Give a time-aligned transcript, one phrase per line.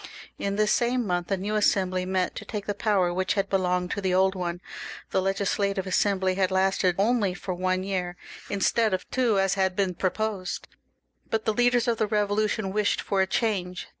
[0.39, 3.91] In this same month a new Assembly met to take the power which had belonged
[3.91, 4.59] to the old one.
[5.11, 8.17] The Legislative Assembly had lasted only for one year,
[8.49, 10.67] instead of two as had been proposed;
[11.29, 13.89] but the leaders of the Eevolution wished for a change.